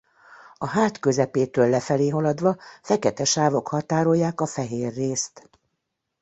[0.55, 5.49] A hát közepétől lefelé haladva fekete sávok határolják a fehér részt.